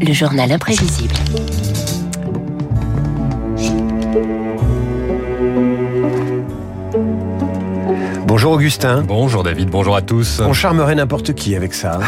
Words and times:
Le 0.00 0.12
journal 0.12 0.52
imprévisible. 0.52 1.14
Bonjour 8.26 8.52
Augustin. 8.52 9.02
Bonjour 9.02 9.42
David, 9.42 9.68
bonjour 9.70 9.96
à 9.96 10.02
tous. 10.02 10.40
On 10.40 10.52
charmerait 10.52 10.94
n'importe 10.94 11.34
qui 11.34 11.56
avec 11.56 11.74
ça. 11.74 11.98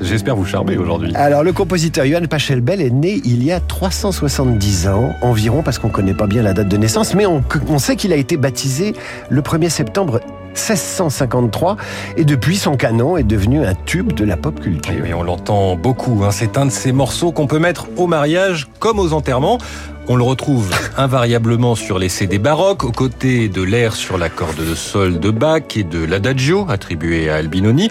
J'espère 0.00 0.34
vous 0.34 0.44
charmer 0.44 0.76
aujourd'hui. 0.76 1.14
Alors, 1.14 1.44
le 1.44 1.52
compositeur 1.52 2.04
Johann 2.04 2.26
Pachelbel 2.26 2.80
est 2.80 2.90
né 2.90 3.20
il 3.24 3.44
y 3.44 3.52
a 3.52 3.60
370 3.60 4.88
ans 4.88 5.14
environ, 5.22 5.62
parce 5.62 5.78
qu'on 5.78 5.88
ne 5.88 5.92
connaît 5.92 6.14
pas 6.14 6.26
bien 6.26 6.42
la 6.42 6.52
date 6.52 6.68
de 6.68 6.76
naissance, 6.76 7.14
mais 7.14 7.26
on, 7.26 7.44
on 7.68 7.78
sait 7.78 7.94
qu'il 7.94 8.12
a 8.12 8.16
été 8.16 8.36
baptisé 8.36 8.94
le 9.30 9.40
1er 9.42 9.68
septembre 9.68 10.20
1653 10.54 11.76
et 12.16 12.24
depuis 12.24 12.56
son 12.56 12.76
canon 12.76 13.16
est 13.16 13.24
devenu 13.24 13.64
un 13.64 13.74
tube 13.74 14.12
de 14.12 14.24
la 14.24 14.36
pop 14.36 14.60
culture. 14.60 14.94
Oui, 15.02 15.12
on 15.12 15.22
l'entend 15.22 15.76
beaucoup. 15.76 16.22
Hein. 16.24 16.30
C'est 16.30 16.56
un 16.56 16.66
de 16.66 16.70
ces 16.70 16.92
morceaux 16.92 17.32
qu'on 17.32 17.46
peut 17.46 17.58
mettre 17.58 17.88
au 17.96 18.06
mariage 18.06 18.68
comme 18.78 18.98
aux 18.98 19.12
enterrements. 19.12 19.58
On 20.06 20.16
le 20.16 20.22
retrouve 20.22 20.70
invariablement 20.96 21.74
sur 21.74 21.98
les 21.98 22.08
CD 22.08 22.38
baroques, 22.38 22.84
aux 22.84 22.92
côtés 22.92 23.48
de 23.48 23.62
l'air 23.62 23.94
sur 23.94 24.18
la 24.18 24.28
corde 24.28 24.56
de 24.56 24.74
sol 24.74 25.18
de 25.18 25.30
Bach 25.30 25.76
et 25.76 25.82
de 25.82 26.04
l'adagio 26.04 26.66
attribué 26.68 27.28
à 27.30 27.36
Albinoni. 27.36 27.90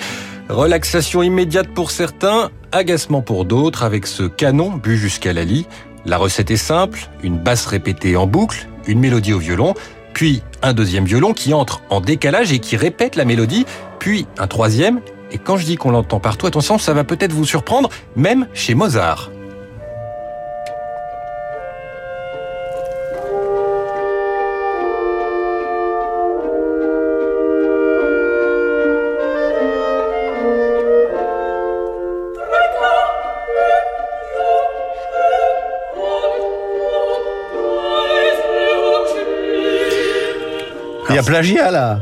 Relaxation 0.49 1.23
immédiate 1.23 1.69
pour 1.69 1.91
certains, 1.91 2.51
agacement 2.71 3.21
pour 3.21 3.45
d'autres 3.45 3.83
avec 3.83 4.05
ce 4.07 4.23
canon 4.23 4.71
bu 4.71 4.97
jusqu'à 4.97 5.33
la 5.33 5.43
lie. 5.43 5.65
La 6.05 6.17
recette 6.17 6.51
est 6.51 6.57
simple, 6.57 7.09
une 7.23 7.37
basse 7.37 7.65
répétée 7.65 8.15
en 8.17 8.27
boucle, 8.27 8.67
une 8.87 8.99
mélodie 8.99 9.33
au 9.33 9.39
violon, 9.39 9.73
puis 10.13 10.41
un 10.61 10.73
deuxième 10.73 11.05
violon 11.05 11.33
qui 11.33 11.53
entre 11.53 11.81
en 11.89 11.99
décalage 11.99 12.53
et 12.53 12.59
qui 12.59 12.77
répète 12.77 13.15
la 13.15 13.25
mélodie, 13.25 13.65
puis 13.99 14.27
un 14.37 14.47
troisième. 14.47 15.01
Et 15.31 15.37
quand 15.37 15.57
je 15.57 15.65
dis 15.65 15.75
qu'on 15.75 15.91
l'entend 15.91 16.19
partout, 16.19 16.45
attention, 16.45 16.77
ça 16.77 16.93
va 16.93 17.03
peut-être 17.03 17.33
vous 17.33 17.45
surprendre, 17.45 17.89
même 18.15 18.47
chez 18.53 18.75
Mozart. 18.75 19.32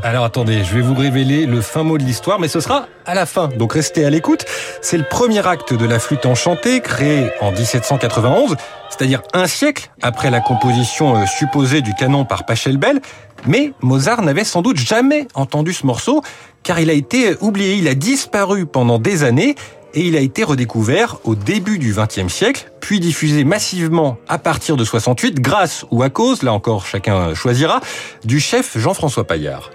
Alors 0.02 0.24
attendez, 0.24 0.64
je 0.64 0.74
vais 0.74 0.80
vous 0.80 0.94
révéler 0.94 1.46
le 1.46 1.60
fin 1.60 1.84
mot 1.84 1.96
de 1.96 2.02
l'histoire, 2.02 2.40
mais 2.40 2.48
ce 2.48 2.58
sera 2.58 2.86
à 3.06 3.14
la 3.14 3.24
fin, 3.24 3.46
donc 3.46 3.74
restez 3.74 4.04
à 4.04 4.10
l'écoute. 4.10 4.44
C'est 4.80 4.98
le 4.98 5.04
premier 5.04 5.46
acte 5.46 5.72
de 5.74 5.86
la 5.86 6.00
flûte 6.00 6.26
enchantée, 6.26 6.80
créé 6.80 7.30
en 7.40 7.52
1791, 7.52 8.56
c'est-à-dire 8.90 9.22
un 9.32 9.46
siècle 9.46 9.90
après 10.02 10.30
la 10.30 10.40
composition 10.40 11.16
euh, 11.16 11.26
supposée 11.26 11.82
du 11.82 11.94
canon 11.94 12.24
par 12.24 12.44
Pachelbel. 12.44 13.00
Mais 13.46 13.72
Mozart 13.80 14.22
n'avait 14.22 14.42
sans 14.42 14.60
doute 14.60 14.78
jamais 14.78 15.28
entendu 15.34 15.72
ce 15.72 15.86
morceau, 15.86 16.22
car 16.64 16.80
il 16.80 16.90
a 16.90 16.94
été 16.94 17.36
oublié, 17.40 17.74
il 17.74 17.86
a 17.86 17.94
disparu 17.94 18.66
pendant 18.66 18.98
des 18.98 19.22
années, 19.22 19.54
et 19.94 20.06
il 20.06 20.16
a 20.16 20.20
été 20.20 20.44
redécouvert 20.44 21.18
au 21.24 21.34
début 21.34 21.78
du 21.78 21.94
XXe 21.94 22.32
siècle, 22.32 22.70
puis 22.80 23.00
diffusé 23.00 23.44
massivement 23.44 24.18
à 24.28 24.38
partir 24.38 24.76
de 24.76 24.84
68 24.84 25.40
grâce 25.40 25.84
ou 25.90 26.02
à 26.02 26.10
cause, 26.10 26.42
là 26.42 26.52
encore 26.52 26.86
chacun 26.86 27.34
choisira, 27.34 27.80
du 28.24 28.40
chef 28.40 28.78
Jean-François 28.78 29.24
Paillard. 29.24 29.70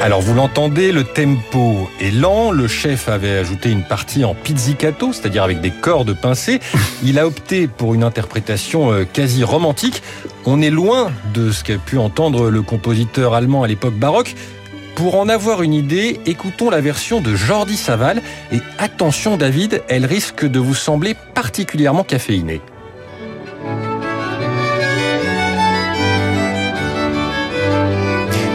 Alors 0.00 0.20
vous 0.20 0.32
l'entendez, 0.32 0.92
le 0.92 1.02
tempo 1.02 1.90
est 2.00 2.12
lent, 2.12 2.52
le 2.52 2.68
chef 2.68 3.08
avait 3.08 3.36
ajouté 3.36 3.70
une 3.70 3.82
partie 3.82 4.24
en 4.24 4.32
pizzicato, 4.32 5.12
c'est-à-dire 5.12 5.42
avec 5.42 5.60
des 5.60 5.72
cordes 5.72 6.14
pincées. 6.14 6.60
Il 7.02 7.18
a 7.18 7.26
opté 7.26 7.66
pour 7.66 7.94
une 7.94 8.04
interprétation 8.04 8.92
euh, 8.92 9.04
quasi 9.04 9.42
romantique. 9.42 10.02
On 10.46 10.62
est 10.62 10.70
loin 10.70 11.10
de 11.34 11.50
ce 11.50 11.64
qu'a 11.64 11.78
pu 11.78 11.98
entendre 11.98 12.48
le 12.48 12.62
compositeur 12.62 13.34
allemand 13.34 13.64
à 13.64 13.66
l'époque 13.66 13.94
baroque. 13.94 14.36
Pour 14.94 15.16
en 15.16 15.28
avoir 15.28 15.62
une 15.62 15.74
idée, 15.74 16.20
écoutons 16.26 16.70
la 16.70 16.80
version 16.80 17.20
de 17.20 17.34
Jordi 17.34 17.76
Saval 17.76 18.22
et 18.52 18.60
attention 18.78 19.36
David, 19.36 19.82
elle 19.88 20.06
risque 20.06 20.44
de 20.44 20.60
vous 20.60 20.74
sembler 20.74 21.16
particulièrement 21.34 22.04
caféinée. 22.04 22.60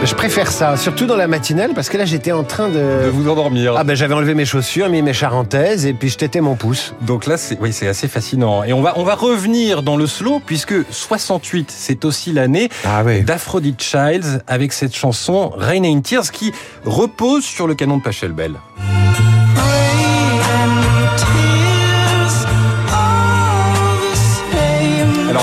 Je 0.04 0.14
préfère 0.14 0.50
ça, 0.52 0.76
surtout 0.76 1.06
dans 1.06 1.16
la 1.16 1.26
matinale, 1.26 1.72
parce 1.74 1.88
que 1.88 1.96
là 1.96 2.04
j'étais 2.04 2.30
en 2.32 2.44
train 2.44 2.68
de... 2.68 3.04
De 3.04 3.08
vous 3.10 3.28
endormir. 3.28 3.74
Ah 3.76 3.84
ben 3.84 3.94
j'avais 3.96 4.12
enlevé 4.14 4.34
mes 4.34 4.44
chaussures, 4.44 4.90
mis 4.90 5.00
mes 5.00 5.14
charentaises, 5.14 5.86
et 5.86 5.94
puis 5.94 6.10
je 6.10 6.18
tétais 6.18 6.42
mon 6.42 6.56
pouce. 6.56 6.94
Donc 7.00 7.26
là, 7.26 7.38
c'est 7.38 7.58
oui, 7.60 7.72
c'est 7.72 7.88
assez 7.88 8.06
fascinant. 8.06 8.64
Et 8.64 8.72
on 8.74 8.82
va 8.82 8.92
on 8.96 9.02
va 9.04 9.14
revenir 9.14 9.82
dans 9.82 9.96
le 9.96 10.06
slow 10.06 10.40
puisque 10.44 10.74
68, 10.90 11.70
c'est 11.74 12.04
aussi 12.04 12.32
l'année 12.32 12.68
Ah 12.84 13.02
oui. 13.04 13.22
d'Aphrodite 13.22 13.82
Childs 13.82 14.42
avec 14.46 14.74
cette 14.74 14.94
chanson 14.94 15.52
Rain 15.56 15.84
in 15.84 16.00
Tears 16.00 16.30
qui 16.30 16.52
repose 16.84 17.44
sur 17.44 17.66
le 17.66 17.74
canon 17.74 17.96
de 17.96 18.02
Pachelbel. 18.02 18.54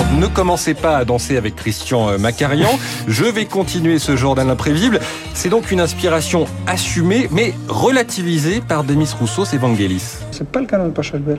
Alors 0.01 0.13
ne 0.19 0.25
commencez 0.25 0.73
pas 0.73 0.97
à 0.97 1.05
danser 1.05 1.37
avec 1.37 1.55
Christian 1.55 2.09
euh, 2.09 2.17
Macarian, 2.17 2.69
je 3.07 3.23
vais 3.23 3.45
continuer 3.45 3.99
ce 3.99 4.15
journal 4.15 4.49
imprévisible. 4.49 4.99
C'est 5.35 5.49
donc 5.49 5.69
une 5.69 5.79
inspiration 5.79 6.45
assumée 6.65 7.27
mais 7.31 7.53
relativisée 7.67 8.61
par 8.61 8.83
Demis 8.83 9.09
Roussos 9.19 9.53
et 9.53 9.57
Vangelis. 9.57 10.17
C'est 10.31 10.47
pas 10.47 10.59
le 10.59 10.65
canon 10.65 10.85
de 10.85 10.91
Pachelbel. 10.91 11.37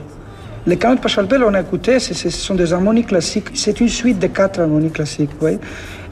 Les 0.65 0.77
canons 0.77 0.95
de 0.95 1.01
Pachelbel, 1.01 1.43
on 1.43 1.53
a 1.53 1.59
écouté, 1.59 1.99
ce 1.99 2.29
sont 2.29 2.55
des 2.55 2.71
harmonies 2.71 3.03
classiques. 3.03 3.49
C'est 3.53 3.81
une 3.81 3.89
suite 3.89 4.19
de 4.19 4.27
quatre 4.27 4.61
harmonies 4.61 4.91
classiques, 4.91 5.31
vous 5.31 5.41
voyez. 5.41 5.59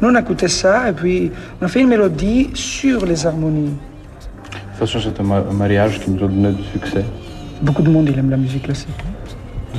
Nous, 0.01 0.09
on 0.09 0.15
a 0.15 0.19
écouté 0.19 0.49
ça 0.49 0.89
et 0.89 0.93
puis 0.93 1.31
on 1.61 1.65
a 1.65 1.69
fait 1.69 1.79
une 1.79 1.87
mélodie 1.87 2.49
sur 2.53 3.05
les 3.05 3.25
harmonies. 3.25 3.71
De 3.71 4.79
toute 4.79 4.89
façon, 4.89 4.99
c'est 4.99 5.21
un 5.21 5.53
mariage 5.53 6.01
qui 6.01 6.11
nous 6.11 6.21
a 6.25 6.27
donné 6.27 6.51
du 6.51 6.63
succès. 6.63 7.05
Beaucoup 7.61 7.81
de 7.81 7.89
monde, 7.89 8.09
il 8.11 8.19
aime 8.19 8.29
la 8.29 8.37
musique 8.37 8.63
classique. 8.63 8.89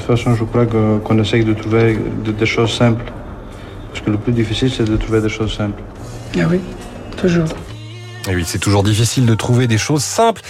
De 0.03 0.07
toute 0.09 0.17
façon, 0.17 0.35
je 0.35 0.43
crois 0.43 0.67
qu'on 0.67 1.19
essaye 1.21 1.45
de 1.45 1.55
trouver 1.55 1.97
de- 2.25 2.33
des 2.33 2.45
choses 2.47 2.73
simples. 2.73 3.05
Parce 3.93 4.05
que 4.05 4.11
le 4.11 4.17
plus 4.19 4.33
difficile, 4.33 4.69
c'est 4.77 4.85
de 4.85 4.97
trouver 4.97 5.21
des 5.21 5.29
choses 5.29 5.57
simples. 5.57 5.81
Ah 6.37 6.41
oui, 6.51 6.59
toujours. 7.17 7.45
Et 8.29 8.35
oui, 8.35 8.43
c'est 8.45 8.59
toujours 8.59 8.83
difficile 8.83 9.27
de 9.27 9.35
trouver 9.37 9.69
des 9.69 9.79
choses 9.79 10.03
simples. 10.03 10.43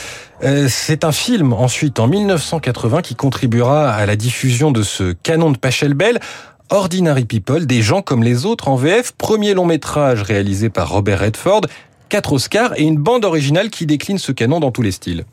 Euh, 0.43 0.69
c'est 0.71 1.05
un 1.05 1.13
film 1.13 1.53
ensuite 1.53 2.01
en 2.01 2.07
1980 2.07 3.03
qui 3.03 3.15
contribuera 3.15 3.91
à 3.93 4.07
la 4.07 4.17
diffusion 4.17 4.71
de 4.71 4.83
ce 4.83 5.13
canon 5.23 5.51
de 5.51 5.59
Pachelbel. 5.59 6.19
Ordinary 6.71 7.27
People, 7.27 7.67
des 7.67 7.83
gens 7.83 8.01
comme 8.01 8.23
les 8.23 8.47
autres 8.47 8.69
en 8.69 8.77
VF, 8.77 9.13
premier 9.13 9.53
long 9.53 9.67
métrage 9.67 10.23
réalisé 10.23 10.71
par 10.71 10.89
Robert 10.89 11.21
Redford, 11.21 11.61
quatre 12.09 12.33
Oscars 12.33 12.73
et 12.79 12.85
une 12.85 12.97
bande 12.97 13.27
originale 13.27 13.69
qui 13.69 13.85
décline 13.85 14.17
ce 14.17 14.33
canon 14.33 14.61
dans 14.61 14.71
tous 14.71 14.81
les 14.83 14.93
styles. 14.93 15.25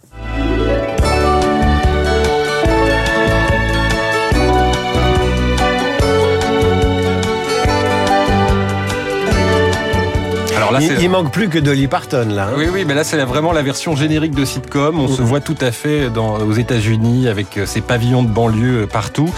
Là, 10.79 10.95
il, 10.97 11.03
il 11.03 11.09
manque 11.09 11.31
plus 11.31 11.49
que 11.49 11.59
Dolly 11.59 11.87
Parton 11.87 12.27
là. 12.29 12.47
hein. 12.49 12.53
Oui, 12.57 12.67
oui, 12.71 12.85
mais 12.85 12.93
là 12.93 13.03
c'est 13.03 13.17
vraiment 13.23 13.51
la 13.51 13.61
version 13.61 13.95
générique 13.95 14.33
de 14.35 14.45
sitcom. 14.45 14.99
On 14.99 15.07
se 15.07 15.21
voit 15.21 15.39
tout 15.41 15.57
à 15.61 15.71
fait 15.71 16.09
dans, 16.09 16.35
aux 16.39 16.53
États-Unis 16.53 17.27
avec 17.27 17.57
euh, 17.57 17.65
ces 17.65 17.81
pavillons 17.81 18.23
de 18.23 18.29
banlieue 18.29 18.83
euh, 18.83 18.87
partout. 18.87 19.29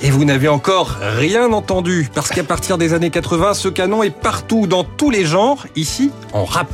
Et 0.00 0.10
vous 0.10 0.24
n'avez 0.24 0.46
encore 0.46 0.96
rien 1.18 1.52
entendu, 1.52 2.08
parce 2.14 2.28
qu'à 2.28 2.44
partir 2.44 2.78
des 2.78 2.94
années 2.94 3.10
80, 3.10 3.54
ce 3.54 3.66
canon 3.68 4.04
est 4.04 4.10
partout, 4.10 4.68
dans 4.68 4.84
tous 4.84 5.10
les 5.10 5.24
genres, 5.24 5.66
ici 5.74 6.12
en 6.32 6.44
rap. 6.44 6.68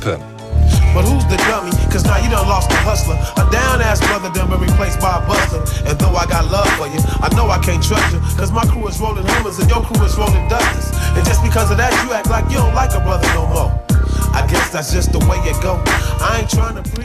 But 0.93 1.03
who's 1.03 1.25
the 1.27 1.35
dummy? 1.49 1.71
Cause 1.91 2.05
now 2.05 2.17
you 2.23 2.29
done 2.29 2.47
lost 2.47 2.69
the 2.69 2.77
hustler. 2.87 3.17
A 3.35 3.43
down 3.51 3.81
ass 3.81 3.99
brother 3.99 4.29
done 4.33 4.47
been 4.47 4.61
replaced 4.61 4.99
by 5.01 5.17
a 5.17 5.27
buster. 5.27 5.59
And 5.89 5.97
though 5.97 6.15
I 6.15 6.25
got 6.25 6.49
love 6.51 6.69
for 6.77 6.87
you, 6.87 7.01
I 7.21 7.27
know 7.35 7.49
I 7.49 7.57
can't 7.59 7.83
trust 7.83 8.13
you. 8.13 8.19
Cause 8.37 8.51
my 8.53 8.63
crew 8.65 8.87
is 8.87 8.97
rolling 9.01 9.25
humors 9.27 9.59
and 9.59 9.67
your 9.69 9.81
crew 9.81 10.05
is 10.05 10.15
rolling 10.17 10.47
dusters. 10.47 10.91
And 11.17 11.25
just 11.25 11.43
because 11.43 11.69
of 11.69 11.77
that, 11.77 11.91
you 12.05 12.13
act 12.13 12.29
like 12.29 12.45
you 12.49 12.57
don't 12.57 12.73
like 12.75 12.93
a 12.95 13.01
brother 13.01 13.27
no 13.33 13.45
more. 13.47 13.84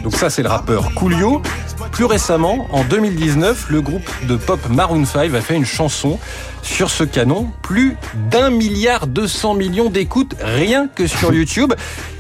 Donc 0.03 0.15
ça 0.15 0.31
c'est 0.31 0.43
le 0.43 0.49
rappeur 0.49 0.93
Coolio. 0.94 1.43
Plus 1.93 2.05
récemment, 2.05 2.67
en 2.71 2.85
2019, 2.85 3.67
le 3.71 3.81
groupe 3.81 4.09
de 4.27 4.37
pop 4.37 4.61
Maroon 4.69 5.05
5 5.05 5.35
a 5.35 5.41
fait 5.41 5.56
une 5.56 5.65
chanson 5.65 6.19
sur 6.62 6.91
ce 6.91 7.05
canon. 7.05 7.50
Plus 7.62 7.97
d'un 8.31 8.50
milliard 8.50 9.06
200 9.06 9.55
millions 9.55 9.91
d'écoutes 9.91 10.35
rien 10.41 10.88
que 10.88 11.06
sur 11.06 11.32
YouTube. 11.32 11.73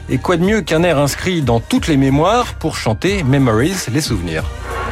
Et 0.08 0.18
quoi 0.18 0.36
de 0.36 0.44
mieux 0.44 0.60
qu'un 0.60 0.82
air 0.82 0.98
inscrit 0.98 1.42
dans 1.42 1.60
toutes 1.60 1.86
les 1.86 1.96
mémoires 1.96 2.54
pour 2.54 2.76
chanter 2.76 3.22
Memories, 3.22 3.86
les 3.92 4.00
souvenirs. 4.00 4.44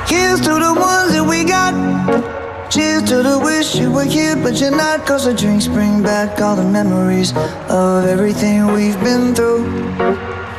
Here's 0.08 0.40
to 0.40 0.58
the 0.58 0.78
ones 0.78 1.12
that 1.12 1.24
we 1.24 1.44
got. 1.44 2.47
Cheers 2.70 3.04
to 3.04 3.22
the 3.22 3.38
wish 3.38 3.76
you 3.76 3.90
were 3.90 4.04
here, 4.04 4.36
but 4.36 4.60
you're 4.60 4.70
not. 4.70 5.06
Cause 5.06 5.24
the 5.24 5.32
drinks 5.32 5.66
bring 5.66 6.02
back 6.02 6.38
all 6.40 6.54
the 6.54 6.62
memories 6.62 7.32
of 7.70 8.04
everything 8.04 8.66
we've 8.74 9.00
been 9.02 9.34
through. 9.34 9.64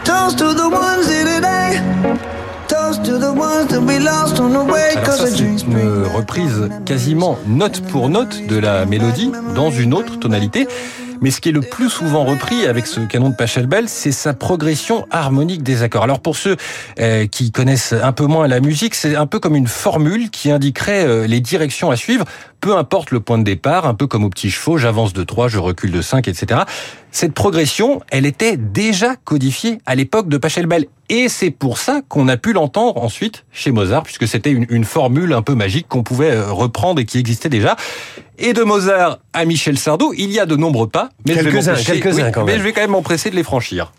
Toast 0.06 0.40
to 0.40 0.54
the 0.56 0.68
ones 0.70 1.08
here 1.08 1.24
today. 1.24 1.78
Toast 2.68 3.06
to 3.06 3.20
the 3.20 3.32
ones 3.32 3.70
that 3.70 3.82
we 3.82 4.00
lost 4.00 4.40
on 4.40 4.54
the 4.54 4.64
way. 4.64 4.94
Alors 4.96 5.06
Cause 5.06 5.18
ça, 5.18 5.26
the 5.26 5.30
c'est 5.30 5.44
drinks 5.44 5.64
bring 5.66 5.86
une 5.86 6.18
reprise 6.18 6.70
quasiment 6.84 7.38
note 7.48 7.82
pour 7.92 8.10
note 8.10 8.42
de 8.48 8.58
la 8.58 8.86
mélodie 8.88 9.32
dans 9.54 9.70
une 9.70 9.94
autre 9.94 10.18
tonalité. 10.18 10.68
Mais 11.22 11.32
ce 11.32 11.42
qui 11.42 11.50
est 11.50 11.54
le 11.54 11.62
plus 11.62 11.90
souvent 11.90 12.24
repris 12.24 12.66
avec 12.66 12.88
ce 12.88 13.02
canon 13.02 13.30
de 13.30 13.36
Pachelbel, 13.36 13.90
c'est 13.90 14.12
sa 14.12 14.34
progression 14.34 15.06
harmonique 15.12 15.64
des 15.64 15.84
accords. 15.84 16.04
Alors 16.04 16.22
pour 16.22 16.38
ceux 16.38 16.56
euh, 17.00 17.28
qui 17.28 17.52
connaissent 17.52 17.94
un 17.94 18.14
peu 18.14 18.26
moins 18.26 18.48
la 18.48 18.62
musique, 18.62 18.96
c'est 18.96 19.16
un 19.16 19.26
peu 19.26 19.40
comme 19.40 19.56
une 19.56 19.68
formule 19.68 20.30
qui 20.30 20.50
indiquerait 20.50 21.06
euh, 21.06 21.28
les 21.28 21.42
directions 21.42 21.92
à 21.92 21.98
suivre, 21.98 22.26
peu 22.62 22.76
importe 22.76 23.12
le 23.12 23.20
point 23.20 23.38
de 23.38 23.44
départ, 23.44 23.88
un 23.88 23.94
peu 23.94 24.08
comme 24.08 24.24
au 24.24 24.30
petit 24.30 24.52
chevaux, 24.52 24.78
j'avance 24.78 25.14
de 25.14 25.24
3, 25.24 25.48
je 25.48 25.60
recule 25.60 25.92
de 25.92 26.02
5, 26.02 26.28
etc. 26.28 26.62
Cette 27.12 27.34
progression, 27.34 28.02
elle 28.12 28.26
était 28.26 28.58
déjà 28.58 29.16
codifiée 29.16 29.80
à 29.86 29.96
l'époque 29.96 30.30
de 30.30 30.38
Pachelbel. 30.38 30.86
Et 31.10 31.28
c'est 31.28 31.50
pour 31.50 31.80
ça 31.80 32.02
qu'on 32.08 32.28
a 32.28 32.38
pu 32.38 32.54
l'entendre 32.54 33.02
ensuite 33.04 33.46
chez 33.52 33.72
Mozart, 33.72 34.04
puisque 34.04 34.28
c'était 34.28 34.52
une, 34.52 34.68
une 34.70 34.84
formule 34.84 35.34
un 35.34 35.42
peu 35.42 35.56
magique 35.56 35.88
qu'on 35.88 36.04
pouvait 36.04 36.32
euh, 36.32 36.52
reprendre 36.52 37.00
et 37.00 37.06
qui 37.06 37.18
existait 37.18 37.50
déjà. 37.50 37.76
Et 38.38 38.54
de 38.54 38.64
Mozart 38.64 39.20
à 39.34 39.46
Michel 39.46 39.78
Sardou, 39.78 40.14
il 40.16 40.32
y 40.32 40.40
a 40.40 40.46
de 40.46 40.56
nombreux 40.56 40.88
pas, 40.88 41.10
mais 41.26 41.34
je 41.36 41.50
vais 41.50 41.52
quand 41.52 42.46
mais 42.46 42.52
même. 42.52 42.58
je 42.58 42.64
vais 42.64 42.74
quand 42.74 42.82
même 42.82 42.92
m'empresser 42.92 43.30
de 43.32 43.36
les 43.36 43.44
franchir. 43.44 43.92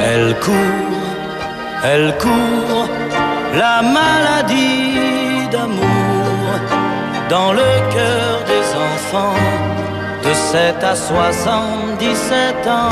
Elle 0.00 0.36
court, 0.40 0.54
elle 1.84 2.16
court, 2.18 2.88
la 3.54 3.82
maladie 3.82 5.48
d'amour 5.50 5.85
dans 7.28 7.52
le 7.52 7.62
cœur 7.92 8.44
des 8.46 8.74
enfants 8.76 9.34
de 10.24 10.32
7 10.32 10.82
à 10.82 10.94
77 10.94 12.66
ans. 12.66 12.88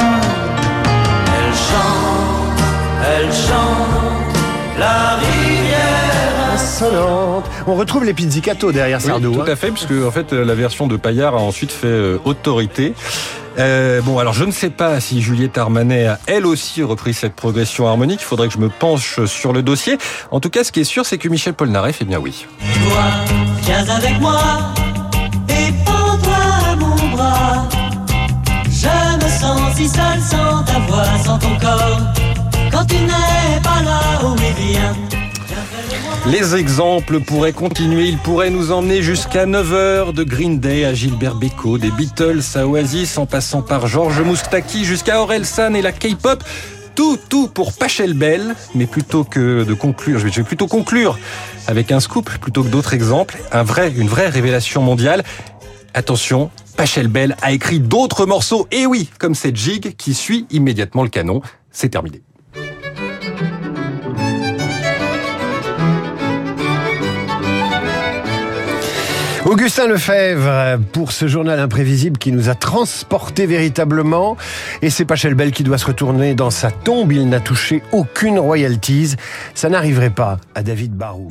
Elle 1.37 1.55
chante, 1.55 2.61
elle 3.17 3.33
chante, 3.33 4.79
la 4.79 5.17
rivière. 5.17 5.95
Insolente. 6.55 7.45
On 7.67 7.75
retrouve 7.75 8.05
les 8.05 8.15
pizzicato 8.15 8.71
derrière 8.71 8.99
Oui, 8.99 9.07
Sardou. 9.07 9.35
tout 9.35 9.41
hein. 9.41 9.45
à 9.49 9.57
fait, 9.57 9.71
puisque 9.71 9.93
en 10.07 10.11
fait 10.11 10.33
la 10.33 10.55
version 10.55 10.87
de 10.87 10.97
Paillard 10.97 11.35
a 11.35 11.39
ensuite 11.39 11.73
fait 11.73 11.87
euh, 11.89 12.19
autorité. 12.25 12.95
Euh, 13.59 14.01
bon, 14.03 14.19
alors 14.19 14.35
je 14.35 14.45
ne 14.45 14.51
sais 14.51 14.71
pas 14.71 15.01
si 15.01 15.23
Juliette 15.23 15.59
Armanet 15.59 16.07
a 16.07 16.19
elle 16.27 16.47
aussi 16.47 16.83
repris 16.83 17.15
cette 17.15 17.35
progression 17.35 17.87
harmonique. 17.87 18.21
Il 18.21 18.25
faudrait 18.25 18.49
que 18.49 18.55
je 18.55 18.59
me 18.59 18.69
penche 18.69 19.25
sur 19.27 19.53
le 19.53 19.63
dossier. 19.63 19.99
En 20.31 20.41
tout 20.41 20.51
cas, 20.51 20.65
ce 20.65 20.73
qui 20.73 20.81
est 20.81 20.85
sûr, 20.85 21.07
c'est 21.07 21.19
que 21.19 21.29
Michel 21.29 21.55
Polnareff, 21.55 21.99
eh 22.01 22.05
bien 22.05 22.19
oui. 22.19 22.47
Toi, 22.59 23.05
viens 23.63 23.89
avec 23.89 24.21
moi 24.21 24.41
et 25.49 25.73
prends-toi 25.85 26.37
à 26.71 26.77
mon 26.77 27.09
bras. 27.11 27.69
Je 28.65 29.25
me 29.25 29.31
sens 29.31 29.77
si 29.77 29.89
seul 29.89 30.21
sans 30.21 30.63
ta 30.65 30.79
voix, 30.81 31.05
sans 31.25 31.39
ton 31.39 31.57
corps. 31.59 32.01
Quand 32.73 32.85
tu 32.87 32.97
Les 36.27 36.57
exemples 36.57 37.21
pourraient 37.21 37.53
continuer. 37.53 38.09
Ils 38.09 38.17
pourraient 38.17 38.49
nous 38.49 38.73
emmener 38.73 39.03
jusqu'à 39.03 39.45
9h 39.45 40.15
de 40.15 40.25
Green 40.25 40.59
Day 40.59 40.87
à 40.87 40.95
Gilbert 40.95 41.35
Bécaud, 41.35 41.77
des 41.77 41.91
Beatles 41.91 42.41
à 42.55 42.67
Oasis, 42.67 43.19
en 43.19 43.27
passant 43.27 43.61
par 43.61 43.87
Georges 43.87 44.23
Moustaki 44.23 44.87
jusqu'à 44.87 45.21
Aurel 45.21 45.45
San 45.45 45.77
et 45.77 45.83
la 45.83 45.93
K-pop. 45.93 46.43
Tout, 46.95 47.19
tout 47.29 47.49
pour 47.49 47.75
Pachelbel. 47.75 48.55
Mais 48.75 48.87
plutôt 48.87 49.25
que 49.25 49.65
de 49.65 49.75
conclure, 49.75 50.19
je 50.19 50.27
vais 50.27 50.43
plutôt 50.45 50.67
conclure 50.67 51.19
avec 51.67 51.93
un 51.93 52.01
scoop 52.01 52.31
plutôt 52.41 52.63
que 52.63 52.69
d'autres 52.69 52.95
exemples. 52.95 53.37
Un 53.53 53.63
vrai, 53.63 53.93
une 53.95 54.09
vraie 54.09 54.29
révélation 54.29 54.81
mondiale. 54.81 55.25
Attention, 55.93 56.51
Pachelbel 56.79 57.37
a 57.43 57.53
écrit 57.53 57.81
d'autres 57.81 58.25
morceaux. 58.25 58.67
Et 58.71 58.87
oui, 58.87 59.11
comme 59.19 59.35
cette 59.35 59.57
gigue 59.57 59.95
qui 59.97 60.15
suit 60.15 60.47
immédiatement 60.51 61.03
le 61.03 61.11
canon. 61.11 61.43
C'est 61.71 61.91
terminé. 61.91 62.23
Augustin 69.47 69.89
Lefebvre 69.89 70.79
pour 70.93 71.13
ce 71.13 71.29
journal 71.29 71.61
imprévisible 71.61 72.17
qui 72.17 72.33
nous 72.33 72.49
a 72.49 72.55
transportés 72.55 73.45
véritablement. 73.45 74.39
Et 74.81 74.89
c'est 74.89 75.05
Pachelbel 75.05 75.53
qui 75.53 75.63
doit 75.63 75.77
se 75.77 75.85
retourner 75.85 76.35
dans 76.35 76.49
sa 76.49 76.71
tombe. 76.71 77.13
Il 77.13 77.29
n'a 77.29 77.41
touché 77.41 77.83
aucune 77.93 78.39
royalties. 78.39 79.17
Ça 79.55 79.69
n'arriverait 79.69 80.09
pas 80.09 80.39
à 80.55 80.63
David 80.63 80.95
Barou. 80.95 81.31